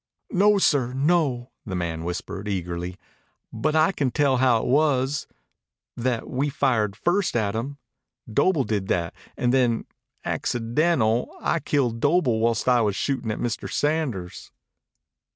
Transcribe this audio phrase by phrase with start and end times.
[0.31, 2.97] "No, sir, no," the man whispered eagerly.
[3.53, 5.27] "But I can tell how it was
[5.95, 7.77] that we fired first at him.
[8.27, 9.85] Doble did that, an' then
[10.25, 13.71] accidental I killed Doble whilst I was shootin' at Mr.
[13.71, 14.51] Sanders."